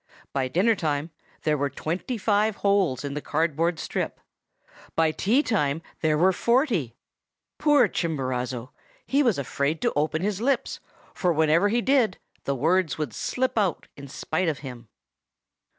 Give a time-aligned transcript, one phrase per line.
[0.33, 1.11] By dinner time
[1.43, 4.19] there were twenty five holes in the cardboard strip;
[4.95, 6.95] by tea time there were forty!
[7.59, 8.71] Poor Chimborazo!
[9.05, 10.79] he was afraid to open his lips,
[11.13, 14.87] for whenever he did the words would slip out in spite of him.